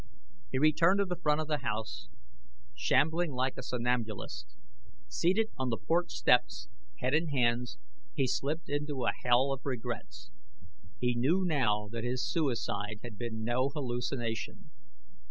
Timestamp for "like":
3.33-3.55